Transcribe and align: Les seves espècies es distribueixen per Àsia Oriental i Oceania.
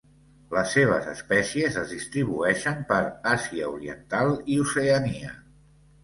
Les 0.53 0.69
seves 0.75 1.09
espècies 1.09 1.75
es 1.81 1.91
distribueixen 1.95 2.79
per 2.91 2.97
Àsia 3.33 3.67
Oriental 3.73 4.33
i 4.55 4.57
Oceania. 4.63 5.35